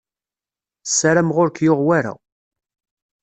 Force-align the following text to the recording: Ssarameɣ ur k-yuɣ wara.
Ssarameɣ 0.89 1.37
ur 1.43 1.49
k-yuɣ 1.51 1.79
wara. 1.87 2.13